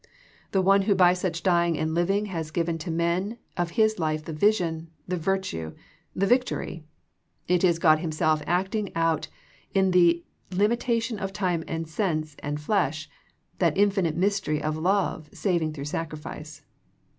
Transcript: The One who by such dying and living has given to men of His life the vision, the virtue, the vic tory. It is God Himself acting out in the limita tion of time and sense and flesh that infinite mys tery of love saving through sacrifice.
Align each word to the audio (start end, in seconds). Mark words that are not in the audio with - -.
The 0.51 0.63
One 0.63 0.81
who 0.89 0.95
by 0.95 1.13
such 1.13 1.43
dying 1.43 1.77
and 1.77 1.93
living 1.93 2.25
has 2.25 2.49
given 2.49 2.79
to 2.79 2.89
men 2.89 3.37
of 3.55 3.77
His 3.77 3.99
life 3.99 4.25
the 4.25 4.33
vision, 4.33 4.89
the 5.07 5.15
virtue, 5.15 5.75
the 6.15 6.25
vic 6.25 6.43
tory. 6.43 6.83
It 7.47 7.63
is 7.63 7.77
God 7.77 7.99
Himself 7.99 8.41
acting 8.47 8.91
out 8.95 9.27
in 9.75 9.91
the 9.91 10.23
limita 10.49 10.99
tion 11.03 11.19
of 11.19 11.31
time 11.33 11.63
and 11.67 11.87
sense 11.87 12.35
and 12.39 12.59
flesh 12.59 13.11
that 13.59 13.77
infinite 13.77 14.17
mys 14.17 14.41
tery 14.41 14.59
of 14.59 14.75
love 14.75 15.29
saving 15.33 15.71
through 15.73 15.85
sacrifice. 15.85 16.63